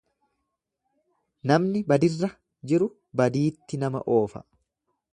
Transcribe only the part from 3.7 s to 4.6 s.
nama oofa.